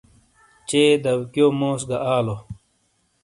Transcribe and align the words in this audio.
چے 0.67 0.81
داویکیو 1.03 1.47
موز 1.59 1.81
گہ 1.89 1.97
آلو۔ 2.15 2.35